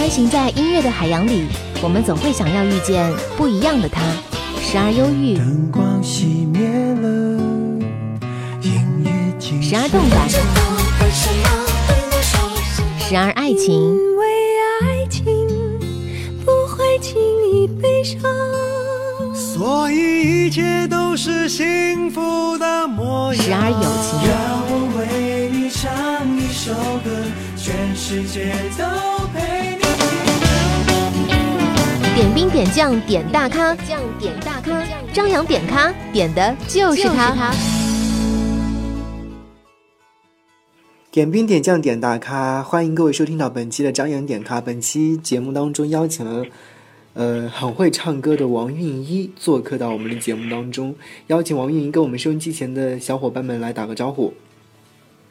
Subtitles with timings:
[0.00, 1.44] 穿行在音乐的海洋里，
[1.82, 4.00] 我们总会想要遇见不一样的他，
[4.58, 6.66] 时而忧郁，灯光熄灭
[7.02, 7.38] 了，
[8.62, 10.26] 音乐静时而动感，
[12.98, 14.24] 时而爱情，因为
[14.80, 15.22] 爱情
[16.46, 17.20] 不会轻
[17.52, 18.18] 易悲伤。
[19.34, 23.44] 所以一切都是幸福的模样。
[23.44, 26.72] 时而友情，让我为你唱一首
[27.04, 27.10] 歌，
[27.54, 28.86] 全世界都
[29.34, 29.89] 陪你。
[32.20, 37.50] 点兵点将点大咖，将点大咖，张扬点咖点的就是他。
[41.10, 44.60] 点兵点将点大咖，欢迎各位收听到本期的张扬点咖。
[44.60, 46.44] 本期节目当中邀请了，
[47.14, 50.94] 呃，很会唱歌的王韵一做客到我们的节目当中，
[51.28, 54.34] 邀请王韵一跟我们收音机前的小伙伴们来打个招呼。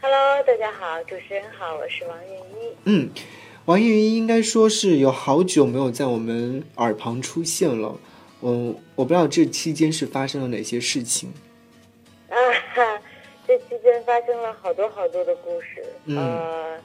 [0.02, 2.74] Hello，大家好，主持人好，我是王韵一。
[2.86, 3.10] 嗯，
[3.70, 7.96] 王韵一应该说是有好久没有在我们耳旁出现了。
[8.42, 11.32] 嗯，我不知道这期间是发生了哪些事情。
[12.30, 12.36] 啊
[12.74, 13.00] 哈，
[13.48, 16.80] 这期间发生了好多好多的故事，嗯呃，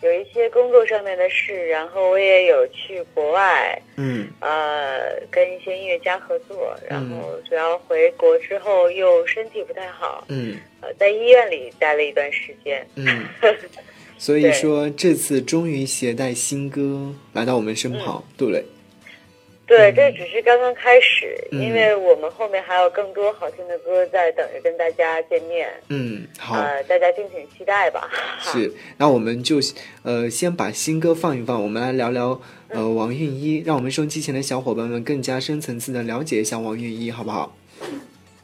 [0.00, 12.86] 有一些工作上面的事，然后我也有去国外，嗯呃，跟一些音乐家合作，然后主要回国之后又身体不太好，嗯呃，在医院里待了一段时间。
[12.94, 13.26] 嗯，
[14.22, 18.64] 所以说这次终于携带新歌来到我们身旁，对不对？
[19.66, 26.54] 对，这只是刚刚开始，嗯因为我们后面还有更多好听的歌在等着跟大家见面，嗯，好。
[26.54, 28.08] 呃，大家敬请期待吧。
[28.38, 29.58] 是，那我们就
[30.04, 37.56] 呃先把新歌放一放，我们来聊聊呃王韵一，让我们收音机前的小伙伴们更加深层次的了解一下王韵一，好不好？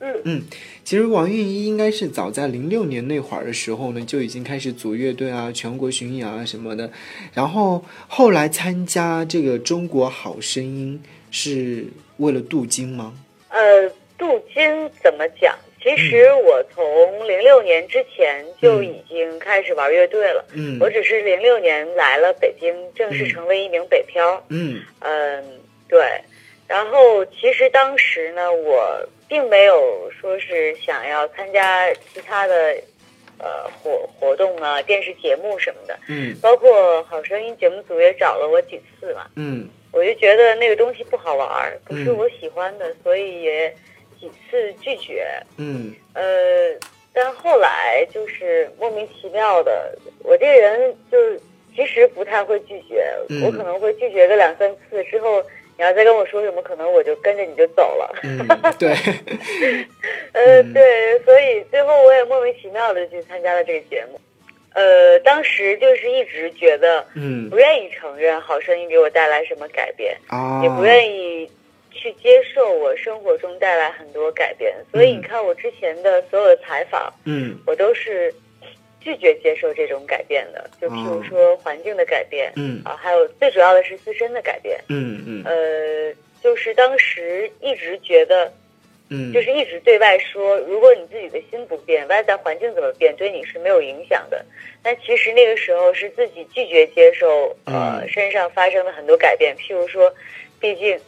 [0.00, 0.42] 嗯嗯，
[0.88, 6.90] 其实王韵一应该是早在零六年那会儿的时候呢，就已经开始组乐队啊、全国巡演啊什么的，
[7.34, 10.98] 然后后来参加这个中国好声音
[11.30, 11.84] 是
[12.16, 13.12] 为了镀金吗？
[13.50, 13.86] 呃，
[14.16, 15.54] 镀金怎么讲？
[15.82, 16.82] 其实我从
[17.28, 24.42] 零六年之前就已经开始玩乐队了，嗯我只是零六年来了北京，正式成为一名北漂。
[24.48, 25.44] 嗯嗯，
[25.86, 26.00] 对。
[26.66, 32.74] 然后其实当时呢，我并没有说是想要参加其他的
[33.38, 36.70] 呃活活动啊、电视节目什么的，嗯包括
[37.04, 39.26] 《好声音》节目组也找了我几次嘛。
[39.36, 43.70] 嗯我就觉得那个东西不好玩儿，不是嗯我喜欢的，所以也
[44.20, 45.26] 几次拒绝。
[45.56, 46.22] 嗯呃，
[47.12, 51.40] 但后来就是莫名其妙的，我这个人就是
[51.74, 55.42] 其实不太会拒绝，嗯我可能会拒绝个两三次之后，
[55.78, 58.18] 你要再跟我说什么，可能我就跟着你就走了。
[58.24, 58.38] 嗯，
[58.80, 58.90] 对，
[60.34, 64.20] 呃，嗯对，所以最后我也莫名其妙的去参加了这个节目。
[64.74, 70.16] 呃，当时就是一直觉得嗯不愿意承认《好声音》给我带来什么改变。
[70.26, 71.48] 啊，也不愿意
[71.92, 78.34] 去接受我生活中带来很多改变，所以你看我之前的所有的采访，嗯我都是
[79.00, 82.82] 拒绝接受这种改变的，就譬如说环境的改变，嗯。
[82.84, 85.22] 啊，还有最主要的是自身的改变，嗯。
[85.26, 88.52] 嗯呃，就是当时一直觉得，
[89.08, 94.44] 嗯，就是一直对外说，如果你自己的心不变，外在环境怎么变，对你是没有影响的。
[94.82, 98.08] 但其实那个时候是自己拒绝接受，呃，嗯。
[98.08, 100.12] 身上发生的很多改变，譬如说，
[100.60, 100.98] 毕竟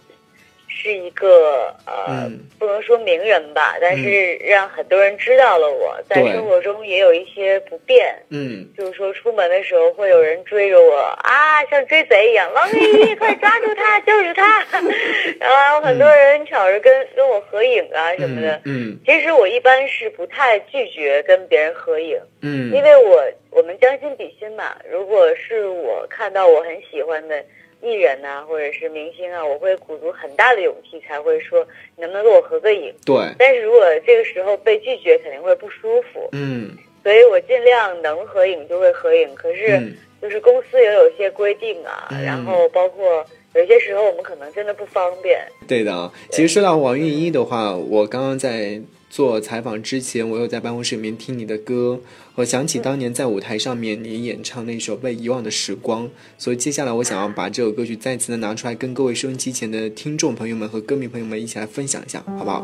[0.71, 8.15] 是一个呃，嗯不能说名人吧，但是让很多人知道了我，在生活中也有一些不便。
[8.31, 14.65] 嗯就是说，出门的时候会有人追着我啊，像追贼一样，王丽丽，快抓住他，就是他！
[15.41, 18.61] 然后很多人吵着跟跟我合影啊什么的。
[18.65, 24.77] 嗯其实我一般是不太拒绝跟别人合影，嗯，因为我我们将心比心嘛。
[24.91, 27.43] 如果是我看到我很喜欢的
[27.83, 32.95] 艺人呐、或者是明星啊，我会鼓足很大的勇气才会说你能不能跟我合个影。
[33.05, 36.29] 对，但是如果这个时候被拒绝，肯定会不舒服。
[36.33, 36.71] 嗯
[37.03, 39.35] 所以我尽量能合影就会合影。
[39.35, 43.25] 可是嗯就是公司也有一些规定啊，嗯然后包括
[43.55, 45.41] 有些时候我们可能真的不方便。
[45.67, 46.13] 对的啊。
[46.31, 48.79] 其实说到王韵一的话，我刚刚在
[49.11, 52.01] 做采访之前，我有在办公室里面听你的歌，
[52.37, 56.07] 我想起当年在舞台上面你演唱那首《被遗忘的时光》，
[56.39, 62.63] 所以接下来我想要把这首歌曲再次的拿出来，跟各位收音机前的听众朋友们和歌迷朋友们一起来分享一下，好不好？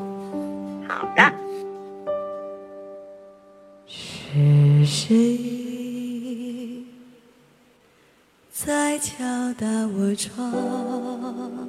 [0.89, 1.35] 好的。
[3.89, 5.39] 是谁
[8.53, 9.15] 在敲
[9.59, 11.69] 打我窗？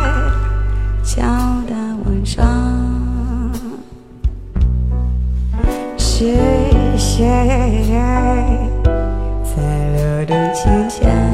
[1.13, 1.21] 敲
[1.67, 1.75] 打
[2.05, 3.51] 晚上？
[5.97, 6.37] 是
[6.97, 7.27] 谁
[9.43, 9.55] 在
[9.91, 11.30] 流动琴弦？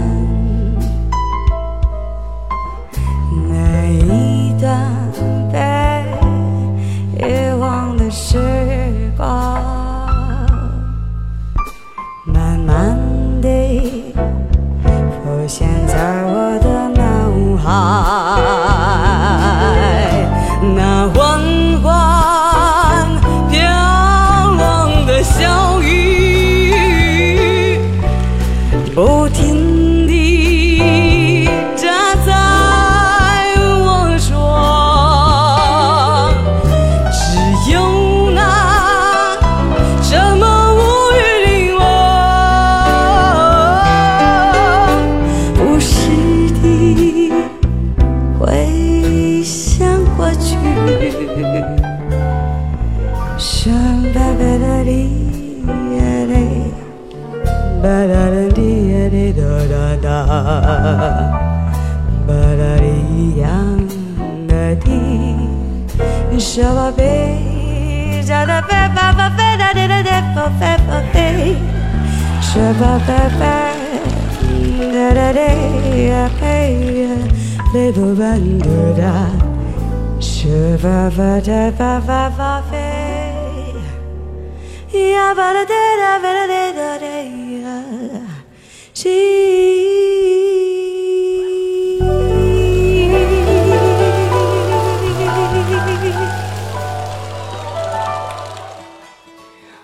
[88.98, 89.67] She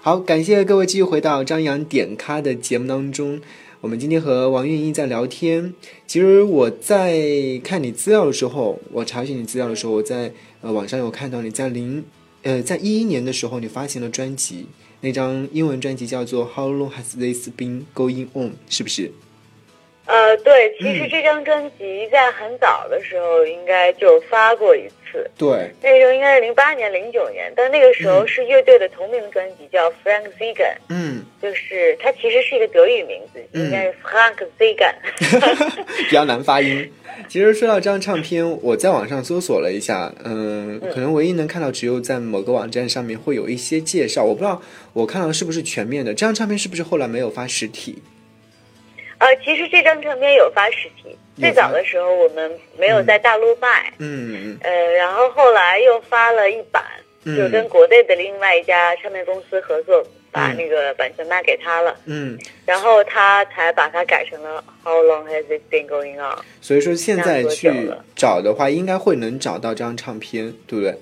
[0.06, 3.40] 好，感谢各位继续回到张扬点咖的节目当中。
[3.80, 5.74] 我们今天和王韵英在聊天。
[6.06, 7.18] 其实我在
[7.64, 12.04] 看你资料的时候，我查询你资料的时候，我在呃网上有看到你在零
[12.42, 14.66] 呃在一一年的时候，你发行了专辑，
[15.00, 19.10] 那张英文专辑叫做《How Long Has This Been Going On》，是不是？
[20.06, 34.94] 呃，对，其实这张专辑在很早的时候应该就发过一次，对，那个时候应该是零八年、零九年，但那个时候是乐队的同名专辑，叫 Frank Zigan，嗯，就是它其实是一个德语名字，应该是 Frank Zigan。
[36.10, 36.92] 比较难发音。
[37.30, 44.62] 其实说到这张唱片，我在网上搜索了一下，嗯，可能唯一能看到只有在某个网站上面会有一些介绍，我不知道
[44.92, 46.12] 我看到是不是全面的。
[46.14, 48.02] 这张唱片是不是后来没有发实体？
[49.24, 56.84] 呃，其实这张唱片有发实体，最早的时候我们没有在大陆卖，嗯呃，然后后来又发了一版，
[57.24, 66.38] 嗯就跟国内的另外一家唱片公司合作，把嗯那个版权卖给他了，嗯，然后他才把它改成了 How long has it been going on？
[66.60, 67.72] 所以说现在去
[68.18, 70.98] 找的话，应该会能找到这张唱片，对不对？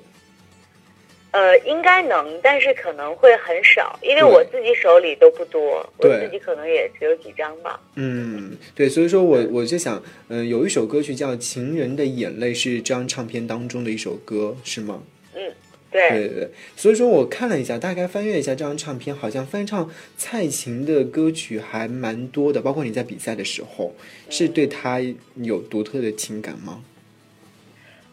[1.32, 7.80] 呃，应该能，但是可能会很少，因为我自己手里都不多，我自己可能也只有几张吧。
[7.96, 15.04] 嗯，对，所以说我我就想，嗯、有一首歌曲叫《情人的眼泪》，是这张唱片当中的一首歌，是吗？
[15.34, 15.54] 嗯，
[15.90, 23.96] 对对对，所以说我看了一下，大概翻阅一下这张唱片，好像翻唱蔡琴的歌曲还蛮多的，包括你在比赛的时候，
[24.30, 25.00] 是对她
[25.36, 26.84] 有独特的情感吗？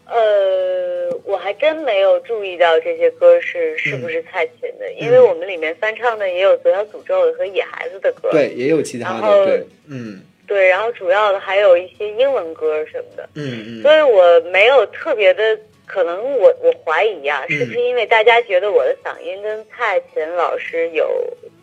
[0.05, 0.98] 呃，
[1.29, 8.31] 我还真没有注意到这些歌是是不是蔡琴的，因为我们里面翻唱的也有左小诅咒的和野孩子的歌。
[8.31, 10.21] 对，也有其他然后的，对，嗯。
[10.47, 15.55] 对，然后主要的还有一些英文歌什么的，嗯嗯，所以我没有特别的，
[15.85, 21.07] 可能我我怀疑啊，嗯是不是因为大家觉得我的嗓音跟蔡琴老师有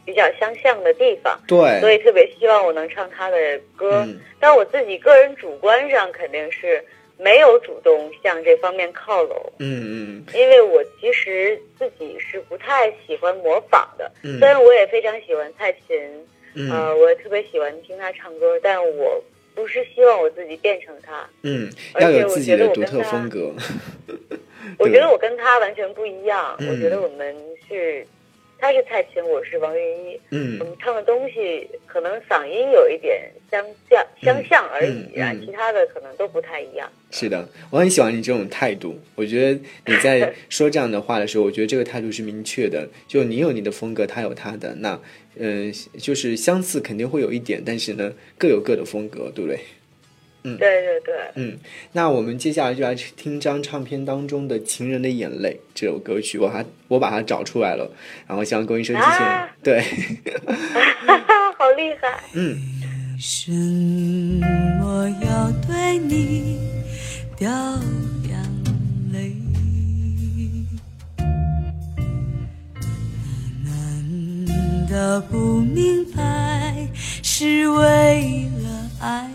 [0.04, 4.04] 比较相像的地方，对所，以特别希望我能唱她的歌。
[4.06, 4.20] 嗯。
[4.38, 6.80] 但我自己个人主观上肯定是
[7.18, 14.11] 没有主动向这方面靠拢，嗯嗯因为我其实自己是不太喜欢模仿的。
[14.23, 15.88] 嗯虽然我也非常喜欢蔡琴，
[16.54, 19.23] 嗯呃，我也特别喜欢听她唱歌，但我
[19.54, 21.26] 不是希望我自己变成她。
[21.42, 23.52] 嗯，而且我要有自己觉得的独特风格。
[24.78, 27.35] 我觉得我跟她完全不一样，嗯我觉得我们
[27.68, 28.04] 是
[28.58, 36.90] 他是蔡琴，我是王云一，嗯我们唱的东西可能嗓音有一点相像相像而已啊，嗯嗯其他的可能都不太一样。
[37.10, 38.98] 是的，我很喜欢你这种态度。
[39.14, 42.88] 我觉得你在 说这样的话的时候，我觉得这个态度是明确的。
[43.06, 44.98] 就你有你的风格，他有他的，那
[45.36, 49.60] 嗯、呃就是相似肯定会有一点，但是呢，各有各的风格，对不对？
[50.59, 51.59] 对对对，嗯，
[51.93, 57.91] 那我们接下来就来听张唱片当中的《情人的眼泪》这首歌曲，我还我把它找出来了，
[58.26, 59.81] 然后希望各位收音机前、啊对，
[61.59, 62.21] 好厉害！
[62.35, 62.57] 嗯，
[63.15, 66.61] 为什么要对你
[67.37, 67.49] 掉
[68.29, 68.38] 眼
[69.12, 69.33] 泪？
[73.65, 76.87] 难道不明白
[77.23, 79.31] 是为了爱？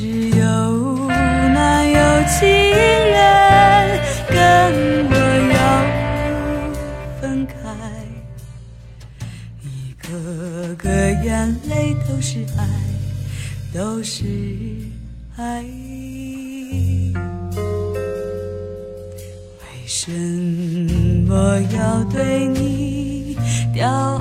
[0.00, 0.40] 只有
[1.52, 4.34] 那有情人跟
[5.10, 5.14] 我
[5.52, 5.60] 要
[7.20, 7.52] 分开。
[9.60, 10.88] 一个个
[11.22, 12.64] 眼泪都是爱，
[13.74, 14.24] 都是
[15.36, 15.62] 爱。
[19.60, 20.10] 为什
[21.28, 23.36] 么要对你
[23.74, 24.18] 掉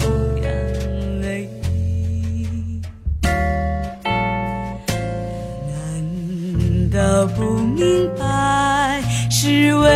[9.82, 9.88] 为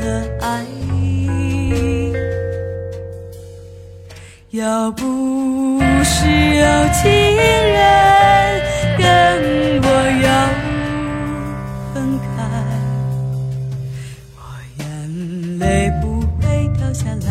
[0.00, 0.04] 了
[0.40, 0.64] 爱？
[4.50, 5.02] 要不
[6.04, 7.76] 是有情人
[8.96, 9.02] 跟
[9.82, 9.88] 我
[10.22, 10.26] 要
[11.92, 12.26] 分开，
[14.36, 14.38] 我
[14.78, 14.82] 眼
[15.58, 16.02] 泪不
[16.40, 17.30] 会掉下来，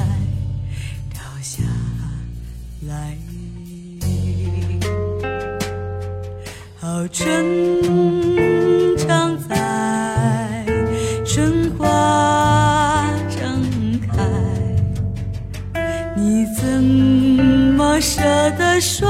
[1.09, 1.63] 掉下
[2.87, 2.91] 来。
[6.81, 8.32] 好春
[18.03, 18.21] 舍
[18.57, 19.07] 得说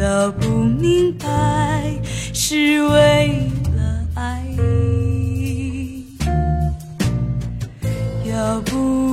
[0.00, 1.94] 到不明白
[2.32, 4.42] 是为了爱？
[8.24, 9.09] 要不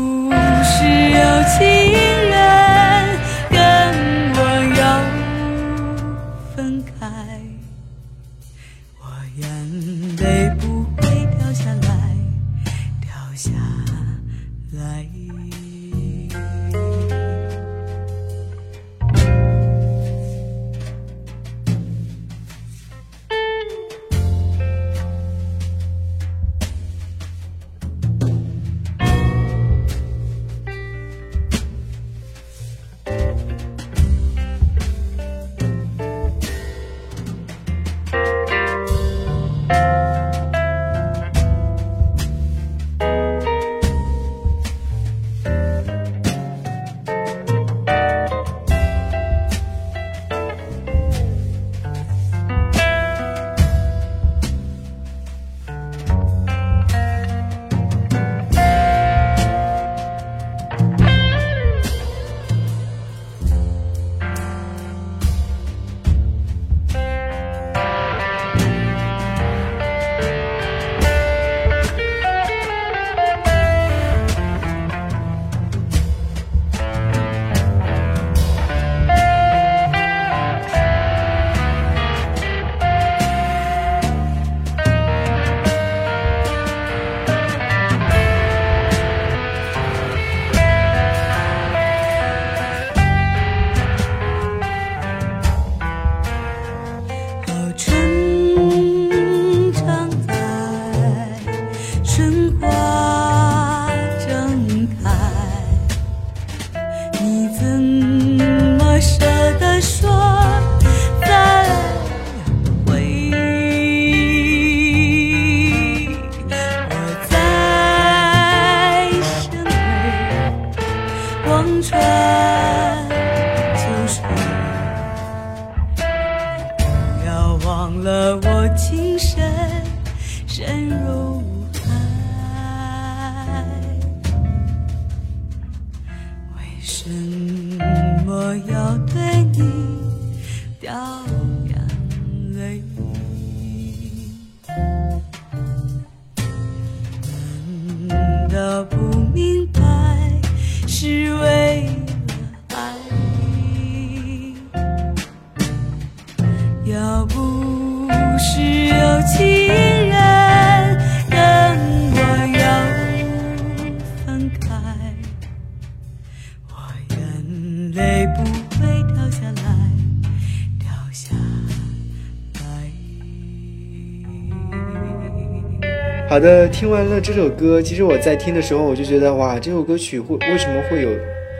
[176.37, 181.09] 好的，听完了这首歌，其实我在听的时候，我就觉得哇，这首歌曲会为什么会有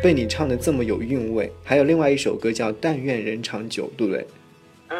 [0.04, 1.52] 被你唱的这么有韵味？
[1.64, 4.24] 还有另外一首歌叫《但愿人长久》，对不对？
[4.90, 4.98] 嗯，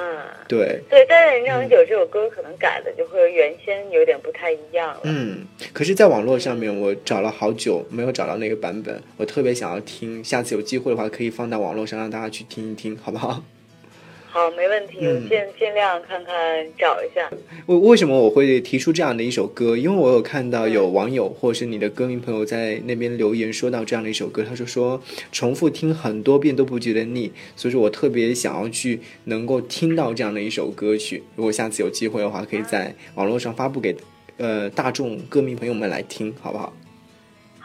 [0.48, 5.02] 对，对，但愿《人长久》这首歌可能改的就和原先有点不太一样了。
[5.04, 13.44] 嗯，可是，在网络上面我找了好久，没有找到那个版本，我特别想要听，下次有机会的话，可以放到网络上让大家去听一听，好不好？
[14.38, 16.34] 好，没问题，我嗯尽尽量看看
[16.78, 17.28] 找一下。
[17.66, 19.76] 为为什么我会提出这样的一首歌？
[19.76, 25.02] 因为我有看到有网友或者是你的歌迷朋友在那边留言说到这样的一首歌，他说说
[25.32, 31.24] 重复听很多遍都不觉得腻，所以说我特别想要去能够听到这样的一首歌曲。
[31.36, 33.98] 如果下次有机会的话，可以在网络上发布给
[34.38, 36.72] 呃大众歌迷朋友们来听，好不好？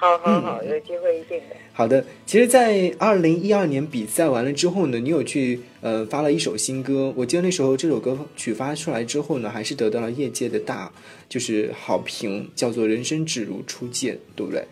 [0.03, 1.55] 好好嗯好，有机会一定的。
[1.73, 10.91] 好的，其实，在二零一二年比赛完了之后呢，你有去呃发了一首新歌，我记得那时候这首歌曲发出来之后呢，还是得到了业界的大
[11.29, 14.65] 就是好评，叫做“人生只如初见”，对不对？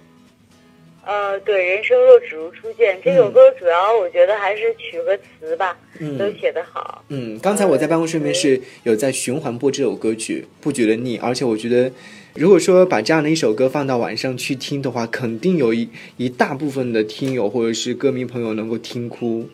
[1.07, 5.79] 呃，对，人生若只如初见这首歌，主要我觉得还是曲和词吧，
[6.19, 7.05] 都嗯写得好。
[7.09, 11.91] 嗯，刚才我在办公室里面是有在循环播这首歌曲，不觉得腻，而且我觉得，
[12.35, 19.49] 如果说把这样的一首歌放到晚上去听的话，肯定有一一大部分的听友或者是歌迷朋友能够听哭。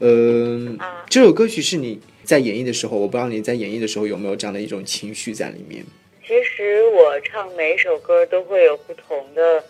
[0.00, 5.84] 嗯、这首歌曲是你在演绎的时候，我不知道你在演绎的时候有没有这样的一种情绪在里面。
[6.26, 9.62] 其实我唱每一首歌都会有不同的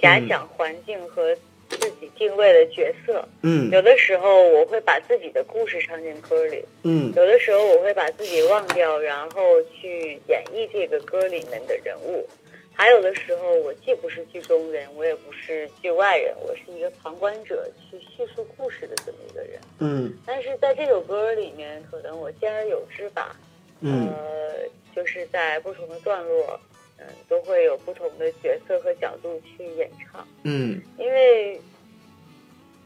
[0.00, 1.34] 假想环境和
[1.80, 3.26] 自己定位的角色。
[3.42, 12.24] 嗯有的时候我会把自己的故事唱进歌里，嗯有的时候我会把自己忘掉，然后去演绎这个歌里面的人物。
[12.72, 19.60] 还有的时候，我既不是剧中人，我也不是剧外人，我是一个旁观者，去叙述故事的这么一个人。
[19.80, 23.36] 嗯但是在这首歌里面，可能我兼而有之吧，
[23.80, 26.58] 嗯呃，就是在不同的段落，
[26.98, 30.26] 嗯，都会有不同的角色和角度去演唱。
[30.44, 31.60] 嗯因为，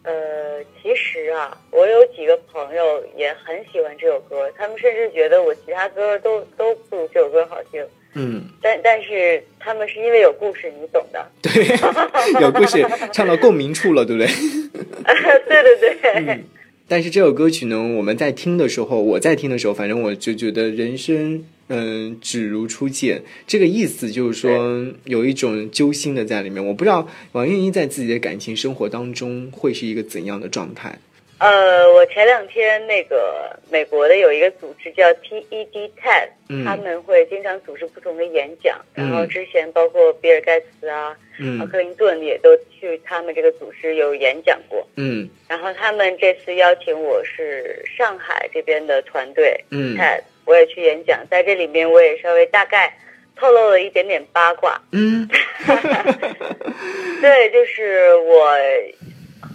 [0.05, 7.83] 呃，其实啊，我有几个朋友也很喜欢这首歌，他们甚至觉得我其他歌都都不如这首歌好听。
[8.17, 11.27] 嗯，但但是他们是因为有故事，你懂的。
[11.43, 11.67] 对，
[12.41, 14.29] 有故事唱到共鸣处了，对不对？
[15.49, 16.45] 对对对，嗯
[16.87, 26.65] 但是这首歌曲呢，我们在听的时候，我在听的时候，反正我就觉得人生，嗯、只如初见，这个意思就是说有一种揪心的在里面。
[26.65, 30.99] 我不知道王韵一在自己的感情生活当中会是一个怎样的状态。
[31.39, 36.65] 呃，我前两天那个美国的有一个组织叫 TED TED，、嗯。
[36.65, 39.11] 他们会经常组织不同的演讲，嗯。
[39.11, 44.87] 然后之前包括比尔盖茨啊、啊嗯克林顿也都去他们这个组织有演讲过。
[44.97, 45.29] 嗯。
[45.49, 49.97] 然后他们这次邀请我是上海这边的团队嗯。
[49.97, 52.97] TED，我也去演讲，在这里面我也稍微大概
[53.37, 54.81] 透露了一点点八卦。
[54.93, 55.29] 嗯
[57.21, 58.53] 对，就是我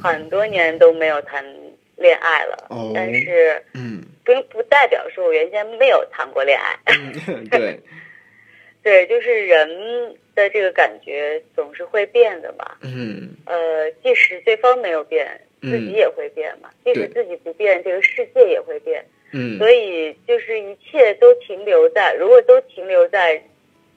[0.02, 1.44] 很多年都没有谈
[1.98, 6.78] 恋爱了，哦但是嗯不不代表说我原先没有谈过恋爱。
[7.28, 7.80] 嗯， 对，
[8.84, 12.76] 对，就是人的这个感觉总是会变的嘛。
[12.82, 15.28] 嗯呃，即使对方没有变，
[15.62, 16.70] 嗯自己也会变嘛。
[16.84, 19.02] 即使自己不变，这个世界也会变。
[19.02, 19.06] 嗯
[19.58, 23.42] 所以就是一切都停留在，如果都停留在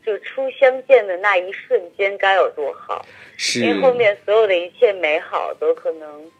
[0.04, 3.04] 就初相见的那一瞬间，该有多好。
[3.36, 6.30] 是因为后面所有的一切美好都可能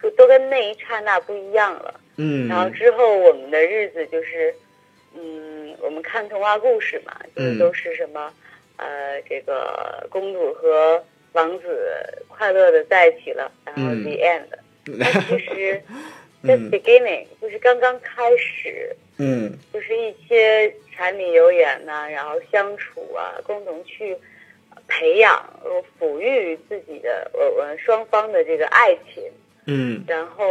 [0.00, 2.00] 都都跟那一刹那不一样了。
[2.16, 4.54] 嗯然后之后我们的日子就是，
[5.14, 8.32] 嗯，我们看童话故事嘛，就都是什么，
[8.76, 11.66] 呃，这个公主和王子
[12.28, 14.46] 快乐的在一起了，然后嗯 the end。
[14.98, 15.80] 但其实
[16.42, 16.48] 嗯。
[16.48, 19.52] just beginning 就是刚刚开始，嗯。
[19.72, 24.16] 就是一些柴米油盐呐、然后相处啊，共同去
[24.88, 29.22] 培养、呃抚育自己的呃呃双方的这个爱情，
[29.66, 30.04] 嗯。
[30.06, 30.44] 然后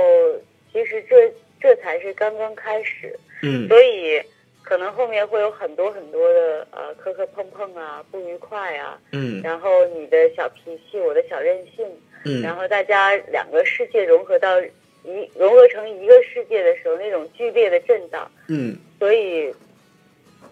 [0.71, 3.67] 其实这这才是刚刚开始，嗯。
[3.67, 4.21] 所以
[4.63, 9.41] 可能后面会有很多很多的呃磕磕碰碰啊，不愉快啊，嗯。
[9.43, 11.85] 然后你的小脾气，我的小任性，
[12.25, 12.41] 嗯。
[12.41, 14.61] 然嗯后大家两个世界融合到
[15.09, 18.29] 一融合成一个世界的时候，那种剧烈的震荡。
[18.47, 18.77] 嗯。
[18.99, 19.53] 所以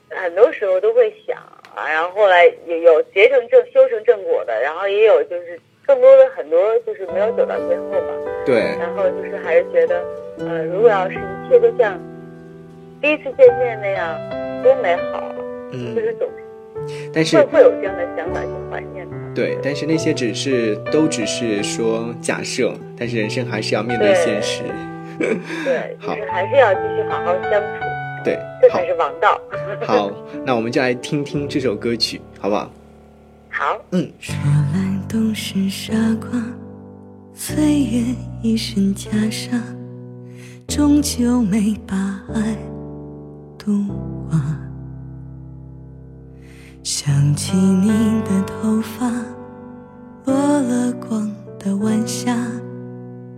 [0.10, 1.38] 很多时候都会想
[1.76, 10.02] 啊，然后后来也有结成正修成正果的，然后也有就是更多的很多就是没有走到最后嘛，对，然后就是还是觉得，
[10.40, 12.00] 呃，如果要是一切都像
[13.02, 14.18] 第一次见面那样
[14.64, 15.22] 多美好，
[15.72, 16.28] 就嗯，是总
[17.14, 19.18] 但是会会有这样的想法去怀念它。
[19.34, 24.64] 对，但是那些只是都只是说假设，但是人生还是要面对对现实。
[25.64, 27.68] 对， 就好是还是要继续好好相处。
[28.24, 29.40] 对，这这才是王道。
[29.86, 30.12] 好，
[30.46, 32.72] 那我们就来听听这首歌曲，好不好？
[33.50, 34.36] 好，嗯说
[34.74, 36.40] 来都是傻瓜，
[37.34, 38.04] 岁月
[38.42, 39.60] 一身袈裟，
[40.68, 41.96] 终究没把
[42.34, 42.56] 爱
[43.58, 43.72] 度
[44.30, 44.40] 化。
[46.90, 47.90] 想起你
[48.22, 49.12] 的头发，
[50.24, 52.34] 落了光的晚霞，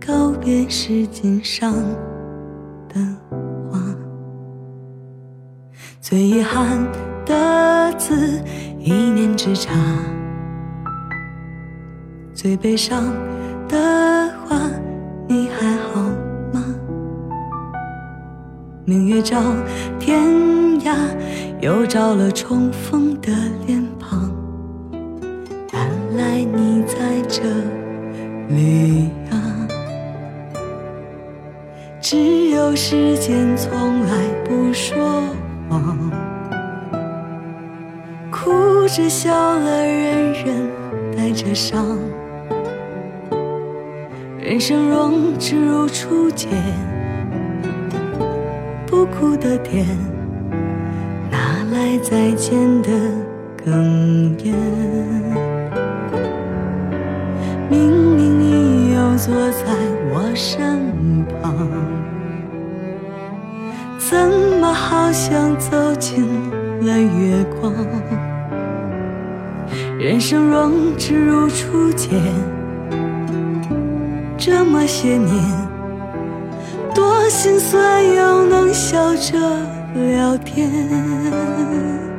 [0.00, 1.74] 告别时间上
[2.88, 3.00] 的
[3.68, 3.80] 花。
[6.00, 6.78] 最遗憾
[7.26, 8.40] 的字，
[8.78, 9.74] 一念之差。
[12.32, 13.02] 最悲伤
[13.68, 14.60] 的话，
[15.26, 16.00] 你还好
[16.52, 16.64] 吗？
[18.84, 19.42] 明月照
[19.98, 20.20] 天
[20.82, 20.94] 涯，
[21.60, 23.30] 又照了重逢的
[23.66, 24.32] 脸庞。
[25.72, 27.42] 原来你在这
[28.48, 29.68] 里啊！
[32.00, 35.22] 只有时间从来不说
[35.68, 36.10] 谎，
[38.30, 40.70] 哭着笑了，人人
[41.14, 41.98] 带着伤。
[44.38, 46.48] 人生若只如初见，
[48.86, 49.86] 不哭的点，
[51.90, 52.88] 来再见的
[53.66, 53.72] 哽
[54.44, 54.54] 咽？
[57.68, 59.64] 明明你又坐在
[60.12, 60.86] 我身
[61.42, 61.52] 旁，
[63.98, 64.16] 怎
[64.60, 66.24] 么好像走进
[66.82, 67.74] 了月光？
[69.98, 72.22] 人生若只如初见。
[74.38, 75.28] 这么些年，
[76.94, 79.36] 多心酸又能笑着
[79.94, 82.09] 聊天。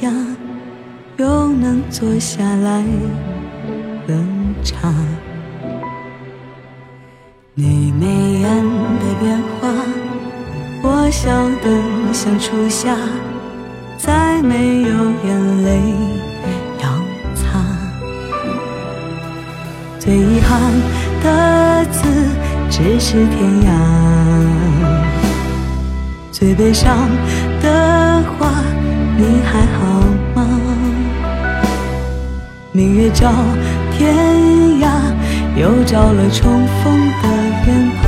[0.00, 0.12] 样，
[1.18, 2.82] 又能坐下来
[4.06, 4.14] 喝
[4.64, 4.92] 茶。
[7.54, 8.06] 你眉
[8.40, 8.64] 眼
[8.98, 9.68] 的变化，
[10.82, 11.30] 我笑
[11.62, 12.96] 得像初夏，
[13.98, 14.88] 再没有
[15.24, 15.80] 眼泪
[16.82, 16.88] 要
[17.34, 17.62] 擦。
[19.98, 20.72] 最遗憾
[21.22, 22.08] 的字，
[22.70, 23.68] 只是天涯。
[26.32, 26.96] 最悲伤
[27.60, 28.61] 的话，
[29.22, 29.78] 你还好
[30.34, 30.42] 吗？
[32.72, 33.30] 明月照
[33.92, 34.16] 天
[34.80, 34.84] 涯，
[35.54, 37.28] 又照了重逢的
[37.64, 37.68] 脸
[38.02, 38.04] 庞。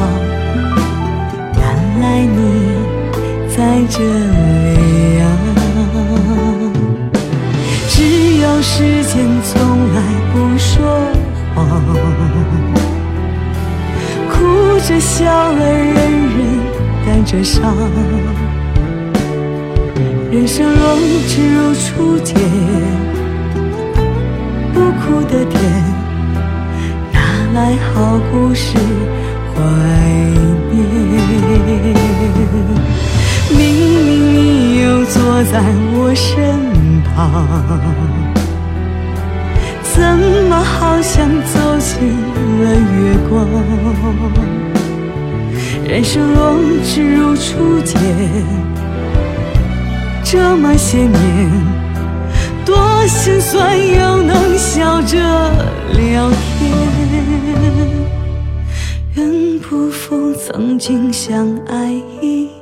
[1.57, 1.63] 原
[2.01, 2.37] 来你
[3.49, 3.57] 在
[3.89, 5.25] 这里啊！
[7.89, 7.95] 只
[8.39, 9.53] 有时间从
[9.95, 9.97] 来
[10.33, 10.75] 不说
[11.55, 11.61] 谎，
[14.33, 14.35] 哭
[14.81, 16.37] 着笑了，人人
[17.07, 17.63] 带着伤。
[20.35, 22.35] 人生若只如初见，
[24.73, 25.63] 不哭的甜，
[27.13, 27.21] 哪
[27.55, 28.77] 来好故事
[29.55, 29.63] 怀
[30.73, 30.77] 念？
[33.49, 36.35] 明明你又坐在我身
[37.15, 37.15] 旁，
[39.85, 40.03] 怎
[40.49, 41.93] 么好像走进
[42.59, 42.99] 了月
[43.31, 43.33] 光？
[45.87, 47.95] 人生若只如初见，
[50.37, 51.49] 这么些年，
[52.65, 55.17] 多心酸又能笑着
[55.93, 56.73] 聊天。
[59.15, 62.54] 愿不负曾经相爱一。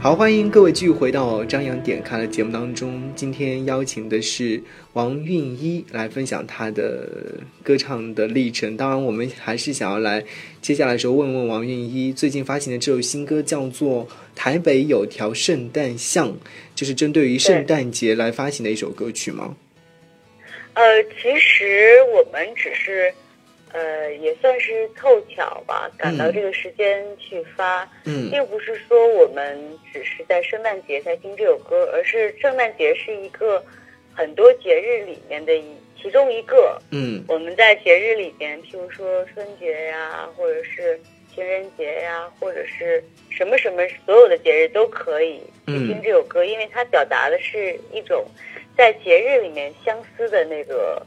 [0.00, 3.12] 好，欢迎各位继续回到张扬点看的节目当中。
[3.16, 8.76] 今天邀请的是王韵一来分享她的歌唱的历程。
[8.76, 10.24] 当然，我们还是想要来
[10.62, 14.06] 接下来的时候问问王韵一，最近发行的这首新歌叫做
[14.36, 16.28] 《台北有条圣诞巷》，
[16.76, 19.56] 就是针对于圣诞节来发行的一首歌曲吗？
[20.74, 23.12] 呃，其实我们只是，
[23.72, 28.30] 呃，也算是凑巧吧，赶到这个时间去发，嗯。
[28.30, 29.58] 并不是说我们
[29.92, 33.64] 只是在圣诞节才听这首歌，而是圣诞节是一个
[34.14, 35.64] 很多节日里面的一
[36.00, 36.80] 其中一个。
[36.90, 37.24] 嗯。
[37.28, 40.98] 我们在节日里边，譬如说春节呀，或者是
[41.34, 48.24] 情人节呀，或者是什么什么，所有的节日都可以去听这首歌，因为它表达的是一种
[48.76, 51.04] 在节日里面相思的那个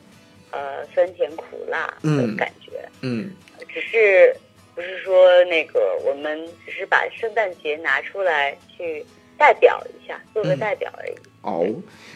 [0.51, 2.71] 呃酸甜苦辣的嗯感觉。
[3.01, 3.31] 嗯
[3.73, 4.35] 只是
[4.75, 9.05] 不是说那个我们只是把圣诞节拿出来去
[9.37, 11.13] 代表一下，做个嗯代表而已。
[11.41, 11.65] 哦，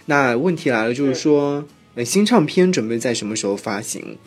[0.06, 4.18] 那问题来了，就是说，呃新唱片准备在什么时候发行？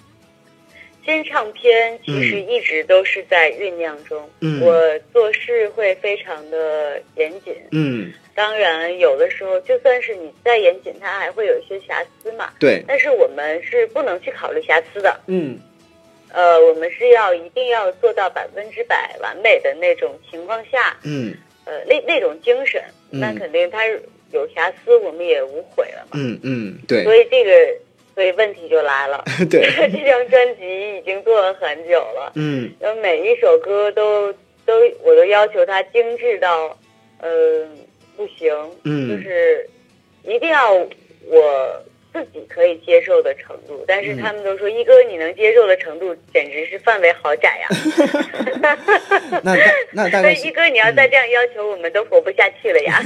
[1.08, 7.56] 新唱片其实一直都是在酝酿中，嗯我做事会非常的严谨。
[7.72, 12.52] 嗯，当然，有的时候就算是你再严谨，它还会有一些瑕疵嘛。
[12.60, 15.58] 对，但是我们是不能去考虑瑕疵的，嗯
[16.30, 23.86] 呃，我们是要一定要做到百分之百完美的那种情况下，嗯呃，那那种精神，嗯那肯定它
[24.30, 26.18] 有瑕疵，我们也无悔了嘛。
[26.20, 27.50] 嗯嗯，对所以这个，
[28.18, 29.22] 所以问题就来了。
[29.48, 34.32] 对， 这张专辑已经做了很久了，嗯然后每一首歌都
[34.66, 36.76] 都我都要求它精致到，
[37.20, 37.64] 呃，
[38.16, 38.52] 不行，
[38.82, 39.70] 嗯就是
[40.24, 43.84] 一定要我自己可以接受的程度。
[43.86, 47.68] 但是嗯他们都说，一哥你能接受的程度简直是范围好窄呀。
[49.44, 53.00] 那大那大所概一哥你要再这样要求，我们都活不下去了呀。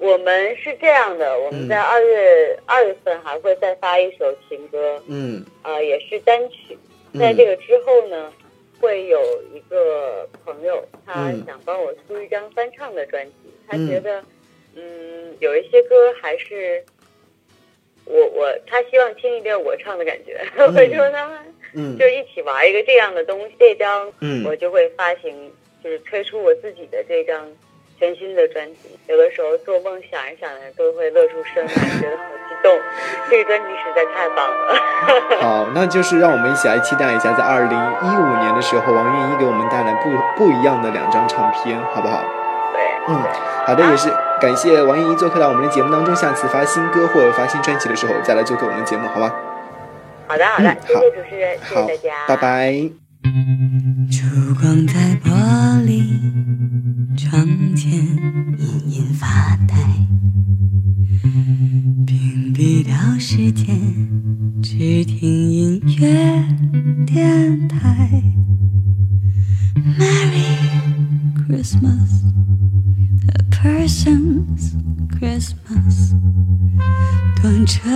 [0.00, 6.76] 我们是这样的，我们在二月二、月份还会再发一首情歌，嗯啊、也是单曲。
[7.12, 8.32] 嗯在这个之后呢，
[8.78, 9.20] 会有
[9.54, 13.32] 一个朋友，他嗯想帮我出一张翻唱的专辑。
[13.66, 14.22] 他嗯觉得，
[14.76, 16.84] 嗯，有一些歌还是
[18.04, 20.38] 我我他希望听一遍我唱的感觉。
[20.58, 21.38] 我说他们
[21.74, 23.54] 嗯就一起玩一个这样的东西。
[23.58, 25.50] 这张嗯我就会发行，
[25.82, 27.50] 就是推出我自己的这张
[27.98, 28.98] 全新的专辑。
[29.08, 32.78] 有的时候做梦想一想呢，都会乐出声来， 觉得好激动。
[33.28, 35.40] 这个专辑实在太棒了。
[35.40, 42.22] 好，那就是让我们一起来期待一下，在二零一五年的时候，王韵一给我们带来不不一样的两张唱片，好不好？
[42.72, 43.16] 对，嗯，
[43.66, 46.14] 好的，也是感谢王韵一做客到我们的节目当中。
[46.14, 49.34] 下次发新歌或者发新专辑的时候，再来做客我们的节目，好吧？
[50.26, 52.36] 好的，好的，嗯谢谢主持人，谢谢好大家，，拜。
[52.36, 53.07] 拜。
[54.10, 55.30] 烛光在玻
[55.84, 56.02] 璃
[57.16, 57.92] 窗前
[58.58, 59.76] 隐隐发呆，
[62.06, 63.76] 屏蔽掉时间，
[64.62, 66.44] 只听音乐
[67.04, 68.22] 电台。
[69.98, 70.56] Merry
[71.36, 72.24] Christmas,
[73.28, 74.74] a person's
[75.10, 76.14] Christmas。
[77.40, 77.90] 短程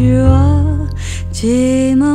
[0.00, 0.88] 若
[1.30, 2.09] 寂寞。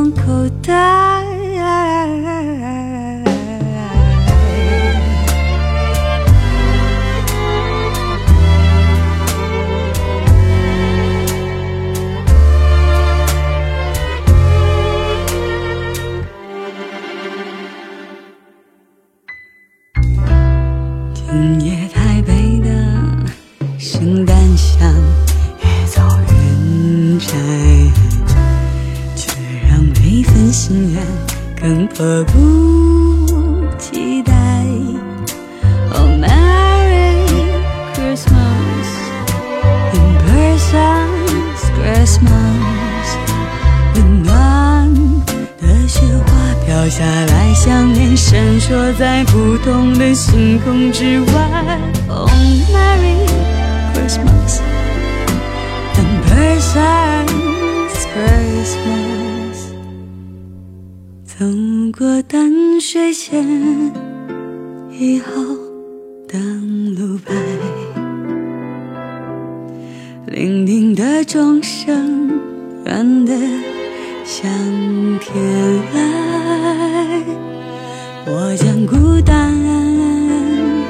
[62.23, 63.45] 淡水线
[64.91, 65.32] 以后
[66.28, 67.34] 登路牌。
[70.28, 72.30] 铃铃的钟声
[72.86, 73.34] 远得
[74.23, 74.49] 像
[75.19, 75.34] 天
[75.93, 77.23] 籁，
[78.25, 79.54] 我将孤单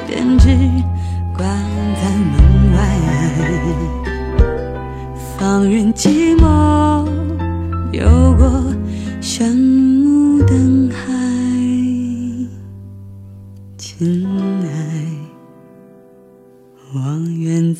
[0.06, 0.48] 编织
[1.36, 1.46] 关
[2.00, 2.34] 在门
[2.72, 2.76] 外，
[5.38, 7.06] 放任寂寞
[7.92, 8.64] 游过
[9.20, 9.75] 炫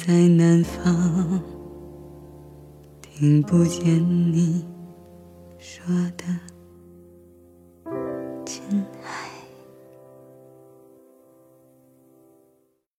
[0.07, 1.42] 在南方
[3.03, 3.83] 听不见
[4.33, 4.64] 你
[5.59, 5.85] 说
[6.16, 6.25] 的